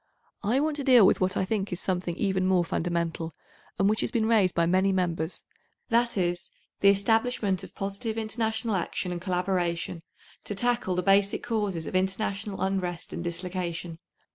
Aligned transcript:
I 0.41 0.59
want 0.59 0.77
to 0.77 0.83
deal 0.83 1.05
with 1.05 1.21
what 1.21 1.37
I 1.37 1.45
think 1.45 1.71
is 1.71 1.79
something 1.79 2.15
even 2.15 2.47
more 2.47 2.65
fundamental, 2.65 3.35
and 3.77 3.87
which 3.87 4.01
has 4.01 4.09
been 4.09 4.25
raised 4.25 4.55
by 4.55 4.65
many 4.65 4.91
Members, 4.91 5.43
that 5.89 6.17
is, 6.17 6.49
the 6.79 6.89
establishment 6.89 7.63
of 7.63 7.75
positive 7.75 8.17
international 8.17 8.73
action 8.75 9.11
and 9.11 9.21
collaboration 9.21 10.01
to 10.45 10.55
tackle 10.55 10.95
the 10.95 11.03
basic 11.03 11.43
causes 11.43 11.85
of 11.85 11.95
international 11.95 12.61
unrest 12.61 13.13
and 13.13 13.23
dislocation. 13.23 13.99